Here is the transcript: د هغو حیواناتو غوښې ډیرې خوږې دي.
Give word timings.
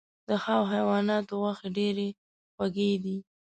د 0.27 0.29
هغو 0.43 0.65
حیواناتو 0.73 1.33
غوښې 1.41 1.67
ډیرې 1.77 2.07
خوږې 2.55 2.91
دي. 3.03 3.17